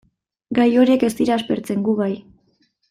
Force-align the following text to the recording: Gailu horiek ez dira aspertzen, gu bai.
Gailu 0.59 0.79
horiek 0.85 1.05
ez 1.09 1.11
dira 1.21 1.37
aspertzen, 1.37 1.87
gu 1.91 1.99
bai. 2.05 2.13